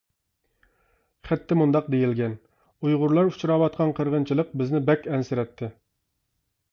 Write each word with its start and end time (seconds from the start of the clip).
خەتتە 1.31 1.57
مۇنداق 1.59 1.91
دېيىلگەن: 1.95 2.33
ئۇيغۇرلار 2.87 3.29
ئۇچراۋاتقان 3.33 3.93
قىرغىنچىلىق 3.99 4.49
بىزنى 4.63 4.81
بەك 4.89 5.07
ئەنسىرەتتى. 5.13 5.71